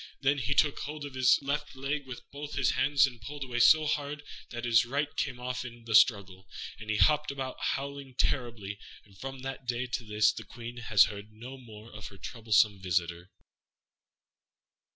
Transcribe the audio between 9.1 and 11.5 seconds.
from that day to this the Queen has heard